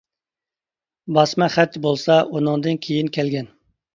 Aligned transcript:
باسما 1.17 1.49
خەت 1.57 1.77
بولسا 1.85 2.17
ئۇنىڭدىن 2.37 2.83
كېيىن 2.87 3.15
كەلگەن. 3.19 3.53